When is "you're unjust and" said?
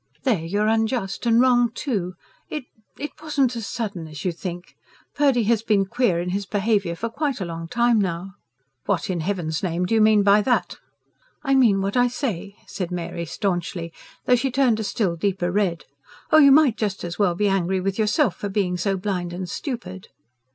0.43-1.39